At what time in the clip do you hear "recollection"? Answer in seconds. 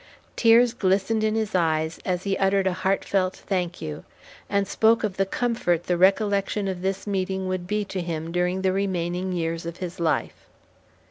5.95-6.67